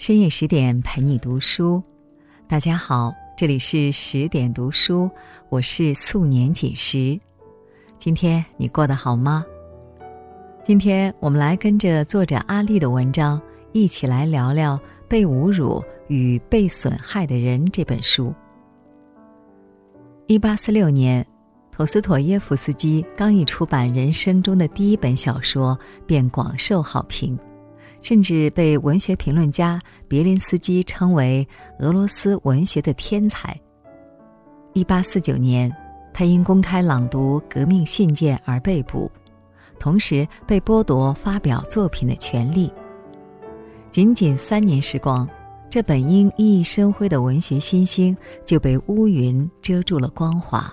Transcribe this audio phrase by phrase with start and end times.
[0.00, 1.82] 深夜十点陪你读书，
[2.48, 5.10] 大家好，这里是十点读书，
[5.50, 7.20] 我是素年锦时。
[7.98, 9.44] 今天你过得好吗？
[10.64, 13.38] 今天我们来跟着作者阿丽的文章，
[13.72, 14.74] 一起来聊聊
[15.06, 18.32] 《被侮辱与被损害的人》这本书。
[20.28, 21.22] 一八四六年，
[21.70, 27.38] 陀思妥耶夫斯基刚一出版人生中的第一本小说，便广受好评。
[28.02, 31.46] 甚至被文学评论家别林斯基称为
[31.78, 33.58] 俄罗斯文学的天才。
[34.72, 35.70] 一八四九年，
[36.12, 39.10] 他因公开朗读革命信件而被捕，
[39.78, 42.72] 同时被剥夺发表作品的权利。
[43.90, 45.28] 仅仅三年时光，
[45.68, 50.72] 这本应熠熠生辉的文学新星就被乌云遮住了光华。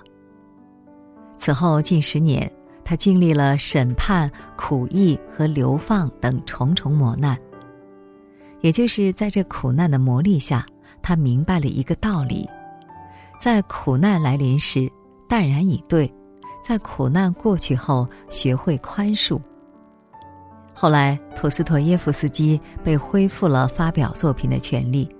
[1.37, 2.51] 此后近十年。
[2.87, 7.37] 他经历了审判、苦役和流放等重重磨难。
[8.61, 10.65] 也就是在这苦难的磨砺下，
[11.01, 12.49] 他明白了一个道理：
[13.37, 14.89] 在苦难来临时，
[15.27, 16.09] 淡然以对；
[16.63, 19.37] 在苦难过去后，学会宽恕。
[20.73, 25.13] 后来，托斯托耶夫斯基被恢复了发表作品的权利，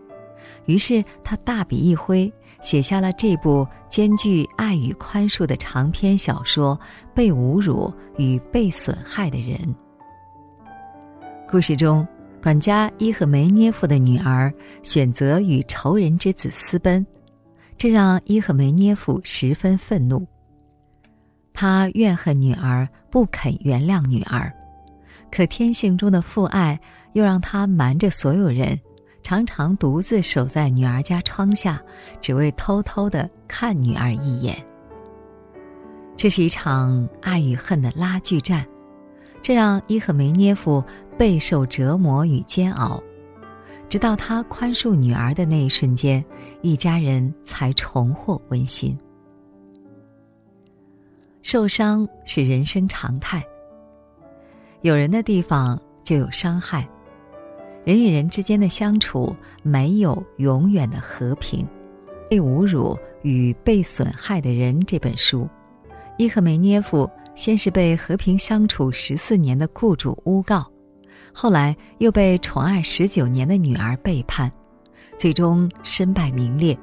[0.68, 2.32] 于是他大笔一挥。
[2.62, 6.76] 写下了这部兼具爱与宽恕的长篇小说
[7.14, 9.58] 《被侮辱与被损害的人》。
[11.50, 12.06] 故事中，
[12.42, 17.06] 管家伊赫梅涅夫的女儿选择与仇人之子私奔，
[17.78, 20.28] 这让伊赫梅涅夫十分愤怒。
[21.54, 24.52] 他怨恨女儿，不肯原谅女儿，
[25.32, 26.80] 可天性中的父爱
[27.14, 28.78] 又让他瞒着所有人。
[29.28, 31.84] 常常独自守在女儿家窗下，
[32.22, 34.58] 只为偷偷的看女儿一眼。
[36.16, 38.66] 这是一场爱与恨的拉锯战，
[39.42, 40.82] 这让伊赫梅涅夫
[41.18, 43.04] 备受折磨与煎熬，
[43.90, 46.24] 直到他宽恕女儿的那一瞬间，
[46.62, 48.98] 一家人才重获温馨。
[51.42, 53.46] 受伤是人生常态，
[54.84, 56.88] 有人的地方就有伤害。
[57.88, 59.34] 人与人之间的相处
[59.64, 61.66] 没有永远的和平，
[62.30, 65.48] 《被侮辱与被损害的人》这本书，
[66.18, 70.70] 伊赫梅涅夫先是被和平相处十四年的雇主诬告，
[71.32, 74.52] 后来又被宠爱十九年的女儿背叛，
[75.18, 76.78] 最终身败名裂，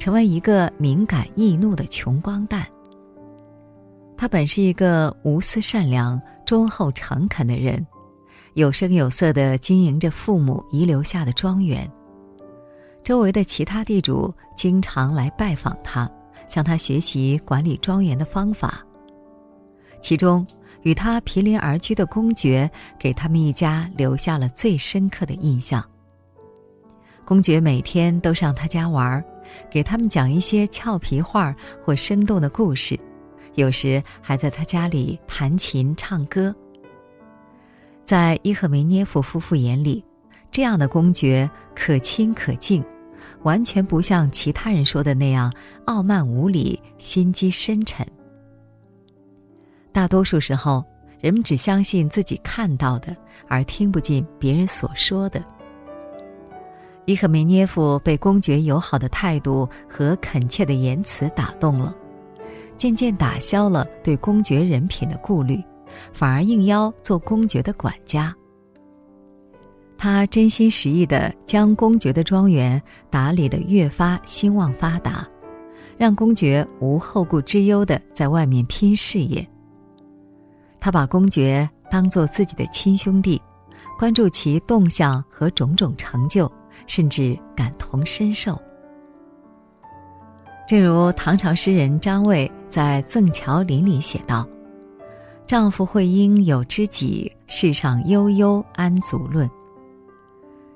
[0.00, 2.66] 成为一个敏感易怒的穷光蛋。
[4.16, 7.86] 他本是一个无私善良、忠厚诚恳的人。
[8.60, 11.90] 有声有色地经营着父母遗留下的庄园，
[13.02, 16.06] 周围的其他地主经常来拜访他，
[16.46, 18.84] 向他学习管理庄园的方法。
[20.02, 20.46] 其中，
[20.82, 25.82] 与他毗邻而居的公爵给他们一家留下了最深刻的印象。
[27.24, 29.24] 公爵每天都上他家玩，
[29.70, 33.00] 给他们讲一些俏皮话或生动的故事，
[33.54, 36.54] 有时还在他家里弹琴唱歌。
[38.10, 40.04] 在伊赫梅涅夫夫妇眼里，
[40.50, 42.84] 这样的公爵可亲可敬，
[43.44, 45.54] 完全不像其他人说的那样
[45.84, 48.04] 傲慢无礼、心机深沉。
[49.92, 50.84] 大多数时候，
[51.20, 53.16] 人们只相信自己看到的，
[53.46, 55.40] 而听不进别人所说的。
[57.04, 61.94] 伊赫梅涅夫被公爵友好的态度和恳切的言辞打动了，
[62.76, 65.62] 渐渐打消了对公爵人品的顾虑。
[66.12, 68.34] 反而应邀做公爵的管家。
[69.98, 75.28] 他真心实意的将公爵的庄园打理得越发兴旺发达，
[75.98, 79.46] 让公爵无后顾之忧的在外面拼事业。
[80.80, 83.42] 他把公爵当做自己的亲兄弟，
[83.98, 86.50] 关注其动向和种种成就，
[86.86, 88.58] 甚至感同身受。
[90.66, 94.48] 正如唐朝诗人张卫在《赠乔林》里写道。
[95.50, 99.50] 丈夫会应有知己，世上悠悠安足论。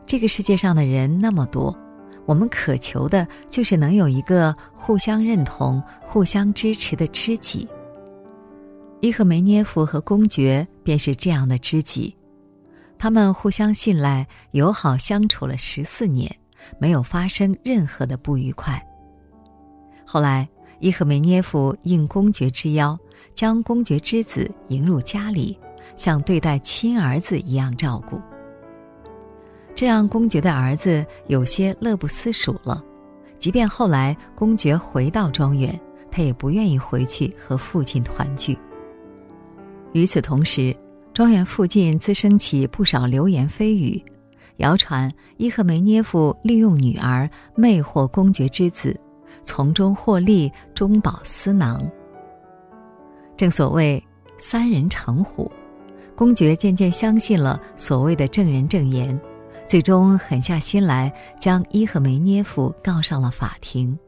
[0.05, 1.73] 这个世界上的人那么多，
[2.27, 7.69] 我们渴求的就是能有一个互相认同、互相支持的知己。
[9.01, 12.13] 伊赫梅涅夫和公爵便是这样的知己，
[12.99, 16.29] 他们互相信赖、友好相处了十四年，
[16.81, 18.85] 没有发生任何的不愉快。
[20.05, 20.49] 后来，
[20.81, 22.99] 伊赫梅涅夫应公爵之邀。
[23.35, 25.59] 将公爵之子迎入家里，
[25.97, 28.21] 像对待亲儿子一样照顾。
[29.75, 32.81] 这让公爵的儿子有些乐不思蜀了。
[33.39, 35.79] 即便后来公爵回到庄园，
[36.11, 38.57] 他也不愿意回去和父亲团聚。
[39.93, 40.75] 与此同时，
[41.13, 44.03] 庄园附近滋生起不少流言蜚语，
[44.59, 48.99] 谣传伊赫梅涅夫利用女儿魅惑公爵之子，
[49.43, 51.85] 从中获利，中饱私囊。
[53.37, 54.03] 正所谓
[54.39, 55.51] 三人成虎，
[56.15, 59.19] 公爵渐渐相信了所谓的证人证言，
[59.67, 63.99] 最终狠下心来将伊赫梅涅夫告上了法庭。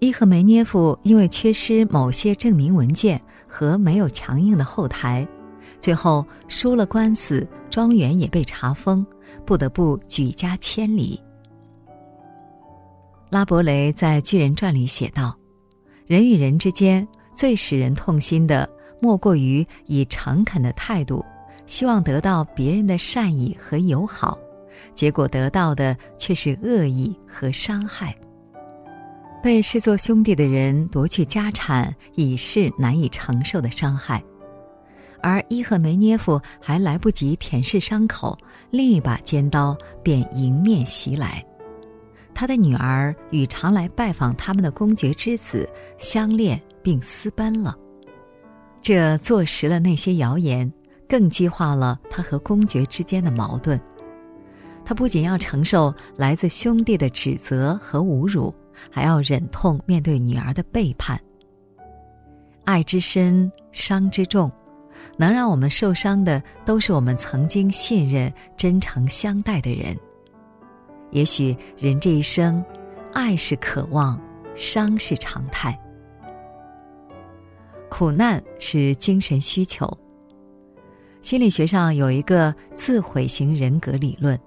[0.00, 5.26] 伊赫梅涅夫因为缺失某些证明文件和没有强硬的后台，
[5.78, 9.04] 最后输了官司，庄园也被查封，
[9.44, 11.20] 不得不举家迁离。
[13.28, 15.36] 拉伯雷在《巨人传》里写道
[16.06, 17.06] ：“人与人之间
[17.40, 18.68] 最使人痛心的，
[19.00, 21.24] 莫过于以诚恳的态度，
[21.66, 24.38] 希望得到别人的善意和友好，
[24.94, 28.14] 结果得到的却是恶意和伤害。”
[29.42, 34.22] 被视作兄弟的人夺去家产，已是难以承受的伤害，
[35.22, 38.36] 而伊赫梅涅夫还来不及舔舐伤口，
[38.70, 41.42] 另一把尖刀便迎面袭来。
[42.34, 45.66] 他的女儿与常来拜访他们的公爵之子
[45.96, 47.76] 相恋并私奔了，
[48.80, 50.72] 这坐实了那些谣言，
[51.08, 53.80] 更激化了他和公爵之间的矛盾。
[54.84, 58.54] 他不仅要承受来自兄弟的指责和侮辱。
[58.90, 61.20] 还要忍痛面对女儿的背叛。
[62.64, 64.50] 爱之深，伤之重，
[65.18, 69.94] 能让我们受伤的都是我们曾经信任、真诚相待的人。
[71.10, 72.64] 也许人这一生，
[73.12, 74.18] 爱是渴望，
[74.54, 75.78] 伤是常态。
[77.90, 79.86] 苦难是精神需求。
[81.20, 84.38] 心理学上有一个自毁型人格理论，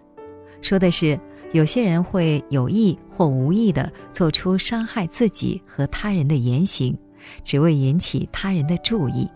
[0.61, 1.19] 说的是。
[1.53, 6.97] 有些人会有意或无意的做出伤害自己和他人的言行，
[7.43, 9.29] 只为引起他人的注意。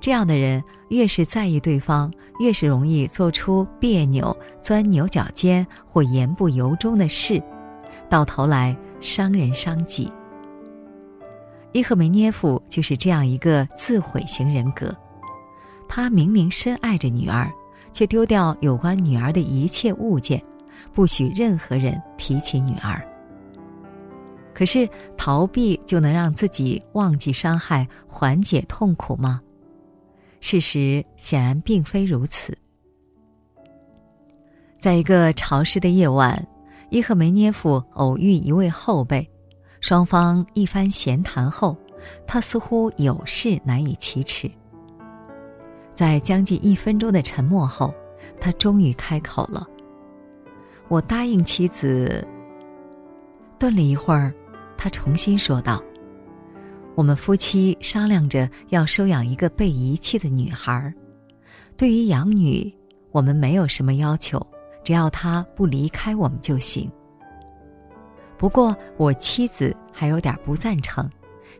[0.00, 7.40] 这样的人越是在意对方，越是容易做出别扭、钻牛角尖或言不由衷的事，
[8.10, 10.10] 到头来伤人伤己。
[11.72, 14.94] 伊赫梅涅夫就是这样一个自毁型人格，
[15.88, 17.52] 他明明深爱着女儿，
[17.92, 20.42] 却丢掉有关女儿的一切物件。
[20.94, 23.06] 不许任何人提起女儿。
[24.54, 29.40] 可是逃避就能让自己忘记伤害、缓解痛苦吗？
[30.40, 32.56] 事实显然并非如此。
[34.78, 36.44] 在一个潮湿的夜晚，
[36.90, 39.28] 伊赫梅涅夫偶遇一位后辈，
[39.80, 41.76] 双方一番闲谈后，
[42.26, 44.50] 他似乎有事难以启齿。
[45.94, 47.94] 在将近一分钟的沉默后，
[48.40, 49.66] 他终于开口了。
[50.88, 52.26] 我答应妻子。
[53.58, 54.32] 顿了一会儿，
[54.76, 55.82] 他重新说道
[56.94, 60.94] ：“我们夫妻商量着要收养一个被遗弃的女孩。
[61.76, 62.72] 对于养女，
[63.10, 64.40] 我们没有什么要求，
[64.84, 66.90] 只要她不离开我们就行。
[68.38, 71.10] 不过我妻子还有点不赞成，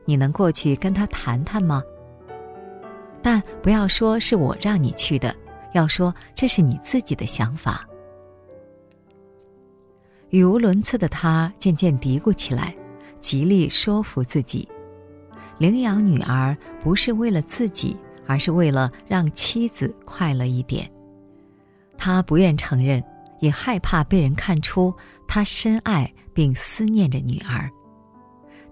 [0.05, 1.83] 你能过去跟她谈谈吗？
[3.21, 5.35] 但不要说是我让你去的，
[5.73, 7.85] 要说这是你自己的想法。”
[10.29, 12.73] 语无伦次的他渐渐嘀咕起来，
[13.19, 14.69] 极力说服自己：
[15.57, 20.89] 领养女儿不是为了自己，而是为了让妻子快乐一点。
[21.97, 23.03] 他不愿承认，
[23.39, 24.93] 也害怕被人看出
[25.27, 27.69] 他深爱并思念着女儿。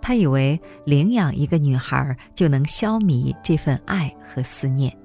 [0.02, 4.96] 他以为领养一个女孩就能消弭这份爱和思念。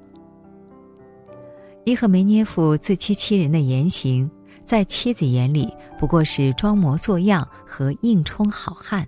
[1.84, 4.30] 伊赫梅涅夫自欺欺人的言行。
[4.64, 9.06] 在妻子眼里，不过是装模作样和硬充好汉。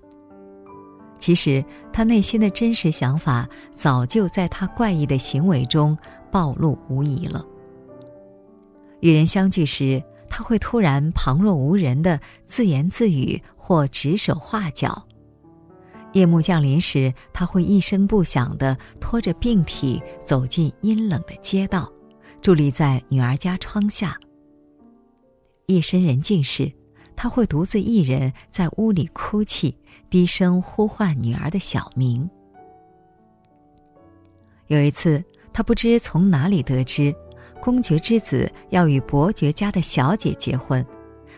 [1.18, 5.96] 其实，他内心的真实想法早就在他怪异的行为中
[6.30, 7.42] 暴露无遗了。
[9.00, 10.02] 与人相聚时，
[10.36, 15.06] 他会突然旁若无人的自言自语或指手画脚；
[16.12, 21.88] 夜幕降临时，他会一声不响的拖着病体走进阴冷的街道，
[22.42, 24.18] 伫立在女儿家窗下。
[25.66, 26.72] 夜深人静时，
[27.14, 29.78] 他会独自一人在屋里哭泣，
[30.10, 32.28] 低声呼唤女儿的小名。
[34.66, 35.22] 有一次，
[35.52, 37.14] 他不知从哪里得知，
[37.64, 40.84] 公爵之子要与伯爵家的小姐结婚，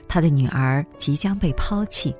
[0.08, 2.12] 他的女儿即将被抛弃。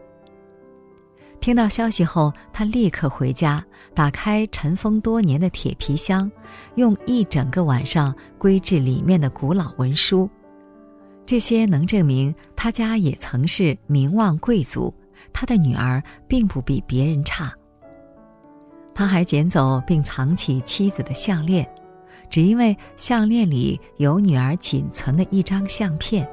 [1.40, 3.64] 听到消息后，他立刻回家，
[3.96, 6.30] 打开尘封多年的铁皮箱，
[6.76, 10.30] 用一整个晚上归置里面的古老文书。
[11.26, 14.94] 这些能证明他家也曾是名望贵族，
[15.32, 17.52] 他的女儿并不比别人差。
[18.94, 21.68] 他还捡走并藏起妻子的项链，
[22.28, 26.28] 只因为项链里有女儿仅存的一张相片。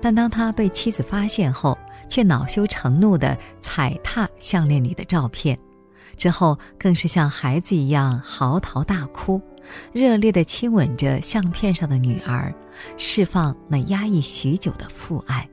[0.00, 1.76] 但当他被妻子发现后，
[2.08, 5.58] 却恼羞成怒地踩踏项链里的照片，
[6.16, 9.40] 之后更是像孩子一样嚎啕大哭，
[9.92, 12.54] 热烈地亲吻着相片上的女儿，
[12.96, 15.48] 释放那压抑许久的父爱。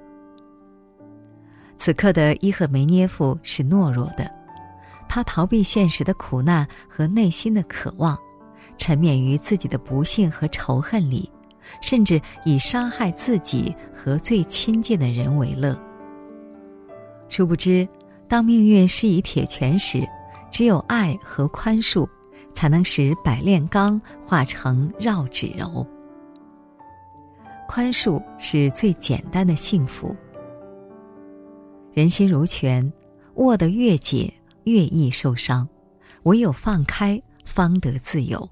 [1.77, 4.31] 此刻的伊赫梅涅夫是懦弱的，
[5.10, 8.17] 他逃避现实的苦难和内心的渴望，
[8.77, 11.29] 沉湎于自己的不幸和仇恨里。
[11.82, 15.75] 甚至以伤害自己和最亲近的人为乐。
[17.27, 17.88] 殊不知，
[18.27, 20.08] 当命运施以铁拳时，
[20.51, 22.08] 只有爱和宽恕，
[22.53, 25.86] 才能使百炼钢化成绕指柔。
[27.67, 30.15] 宽恕是最简单的幸福。
[31.94, 32.94] 人心如拳，
[33.38, 34.32] 握得越紧，
[34.65, 35.67] 越易受伤；
[36.24, 38.48] 唯有放开，方得自由。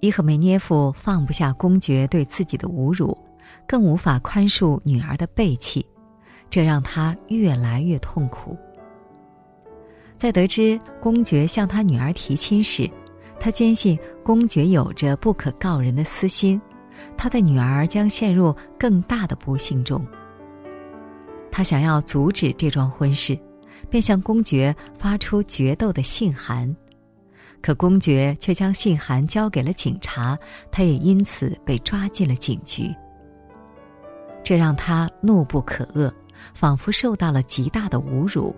[0.00, 3.16] 伊赫梅涅夫放不下公爵对自己的侮辱，
[3.66, 5.86] 更无法宽恕女儿的背弃，
[6.50, 8.56] 这让他越来越痛苦。
[10.16, 12.90] 在得知公爵向他女儿提亲时，
[13.38, 16.60] 他坚信公爵有着不可告人的私心，
[17.16, 20.06] 他的女儿将陷入更大的不幸中。
[21.50, 23.38] 他想要阻止这桩婚事，
[23.88, 26.74] 便向公爵发出决斗的信函。
[27.66, 30.38] 可公爵却将信函交给了警察，
[30.70, 32.94] 他也因此被抓进了警局。
[34.40, 36.08] 这让他怒不可遏，
[36.54, 38.54] 仿佛受到了极大的侮辱。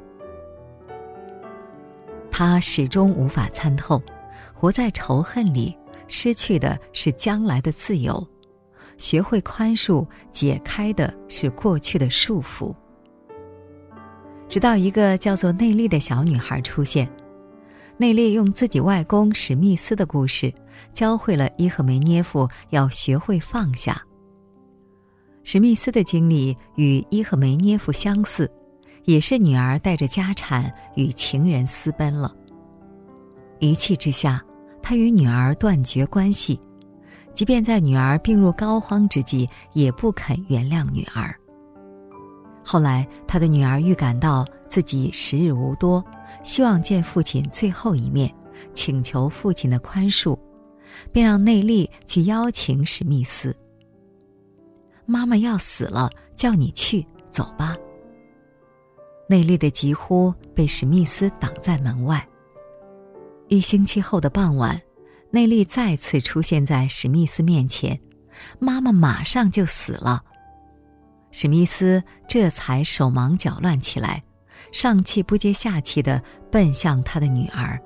[2.31, 3.99] 他始终无法参透，
[4.53, 5.75] 活在仇恨里，
[6.07, 8.23] 失去的是将来的自由；
[8.99, 12.75] 学会宽恕，解开的是过去的束缚。
[14.51, 17.09] 直到一个叫做内利的小女孩出现。
[18.01, 20.55] 内利用自己外公史密斯的故事，
[20.95, 24.01] 教会了伊赫梅涅夫要学会放下。
[25.43, 28.49] 史密斯的经历与伊赫梅涅夫相似，
[29.05, 32.33] 也是女儿带着家产与情人私奔了。
[33.59, 34.41] 一气之下，
[34.81, 36.61] 他与女儿断绝关系，
[37.35, 41.35] 即便在女儿病入膏肓之际，也不肯原谅女儿。
[42.65, 46.05] 后来，他的女儿预感到自己时日无多。
[46.43, 48.33] 希望见父亲最后一面，
[48.75, 50.39] 请求父亲的宽恕，
[51.13, 53.55] 便让内利去邀请史密斯。
[55.07, 57.77] 妈妈要死了，叫你去，走吧。
[59.29, 62.27] 内利的疾呼被史密斯挡在门外。
[63.49, 64.81] 一星期后的傍晚，
[65.31, 67.99] 内利再次出现在史密斯面前，
[68.59, 70.23] 妈妈马上就死了。
[71.31, 74.23] 史密斯这才手忙脚乱起来。
[74.73, 77.81] 上气不接下气的奔向他的女儿。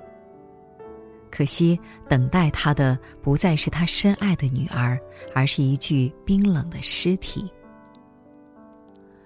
[1.31, 4.99] 可惜，等待他的不再是他深爱的女儿，
[5.33, 7.51] 而是一具冰冷的尸体。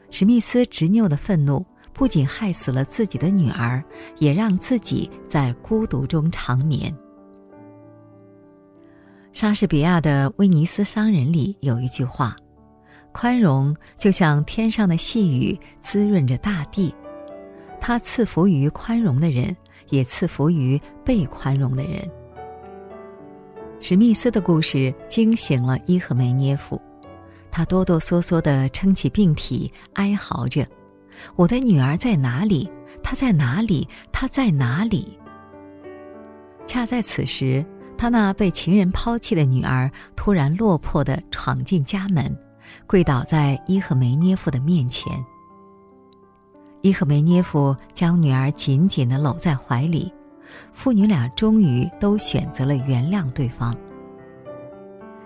[0.10, 3.84] 史密斯执拗的愤怒不仅害死了自己的女儿，
[4.20, 6.96] 也让自己在孤独中长眠。
[9.34, 12.38] 莎士比亚的《威尼斯商人》里有一句话
[13.12, 16.96] ：“宽容就像天上的细雨，滋润着大地。”
[17.80, 19.56] 他赐福于宽容的人，
[19.90, 22.10] 也赐福于被宽容的人。
[23.80, 26.82] 史密斯的故事惊醒了伊赫梅涅夫，
[27.52, 30.68] 他哆哆嗦嗦地撑起病体，哀嚎着
[31.38, 32.70] ：“我的女儿在哪里？
[33.04, 33.88] 她在哪里？
[34.12, 35.18] 她在哪里？”
[36.66, 37.66] 恰在此时，
[37.98, 42.38] 他那被情人抛弃的女儿突然落魄地闯进家门，
[42.86, 45.24] 跪倒在伊赫梅涅夫的面前。
[46.82, 50.14] 伊赫梅涅夫将女儿紧紧地搂在怀里，
[50.72, 53.76] 父女俩终于都选择了原谅对方。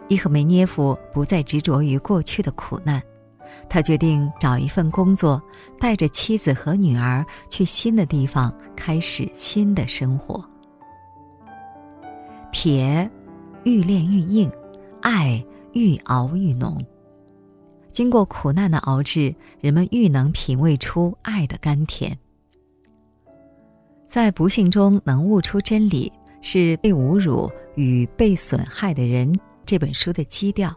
[0.08, 3.02] 伊赫梅涅夫不再执着于过去的苦难，
[3.70, 5.42] 他决定找一份工作，
[5.80, 10.44] 带着妻子和女儿去新的地方开始新的生活。
[12.52, 13.10] 铁，
[13.64, 14.50] 愈炼愈硬；
[15.02, 15.44] 爱，
[15.74, 16.84] 愈熬愈浓。
[18.02, 22.18] 经过苦难的熬制，人们愈能品味出爱的甘甜。
[24.08, 29.32] 在不幸中能悟出真理，是被侮辱与被损害的人
[29.68, 30.76] 这本书的基调。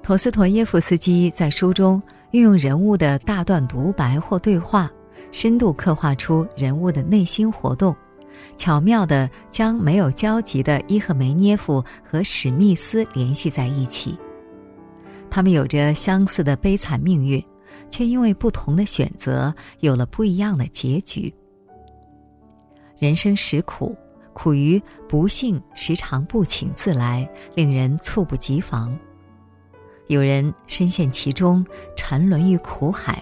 [0.00, 2.00] 陀思妥耶夫斯基在书中
[2.30, 4.88] 运用人物的大段独白或对话，
[5.32, 7.92] 深度刻画出人物的内心活动，
[8.56, 14.16] 巧妙地将没有交集的伊赫梅涅夫和史密斯联系在一起。
[15.30, 17.42] 他们有着相似的悲惨命运，
[17.90, 21.32] 却因为不同的选择有了不一样的结局。
[22.98, 23.96] 人生实苦，
[24.32, 28.90] 苦于不幸时常不请自来，令人猝不及防；
[30.08, 31.64] 有人深陷其中，
[31.96, 33.14] 沉沦于苦海；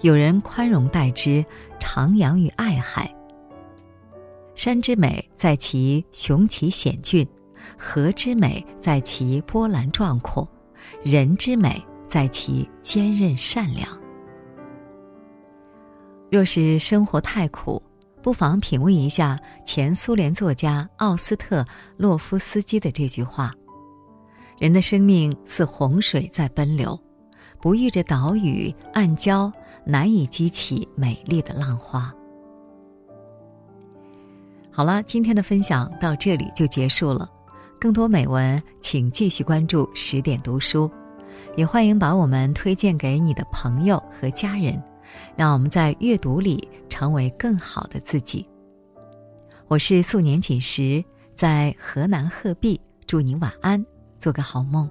[0.00, 1.44] 有人宽容待之，
[1.78, 3.12] 徜徉于爱海。
[4.54, 7.26] 山之美在其雄奇险峻，
[7.76, 10.46] 河之美在其波澜壮阔，
[11.02, 13.86] 人之美在其坚韧善良。
[16.30, 17.82] 若是生活太苦，
[18.22, 21.64] 不妨品味一下前苏联作家奥斯特
[21.96, 23.52] 洛夫斯基的这句话
[24.58, 26.98] ：“人的生命似洪水在奔流，
[27.60, 29.52] 不遇着岛屿暗礁，
[29.84, 32.12] 难以激起美丽的浪花。”
[34.70, 37.28] 好了，今天的分享到这里就结束了。
[37.82, 40.88] 更多美文，请继续关注十点读书，
[41.56, 44.80] 也欢迎把我们推荐给你的朋友和家人。
[45.34, 48.48] 让我们在阅读里成为更好的自己。
[49.66, 53.84] 我是素年锦时，在河南鹤壁，祝你晚安，
[54.20, 54.88] 做个好梦。